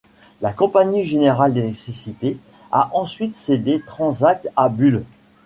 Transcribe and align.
La 0.41 0.51
Compagnie 0.51 1.05
générale 1.05 1.53
d'électricité 1.53 2.39
a 2.71 2.89
ensuite 2.95 3.35
cédé 3.35 3.83
Transac 3.85 4.47
à 4.55 4.67
Bull. 4.67 5.03